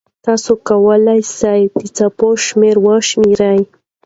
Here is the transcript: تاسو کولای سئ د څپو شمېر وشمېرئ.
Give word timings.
تاسو 0.25 0.51
کولای 0.67 1.21
سئ 1.37 1.61
د 1.79 1.81
څپو 1.95 2.27
شمېر 2.45 2.75
وشمېرئ. 2.85 3.59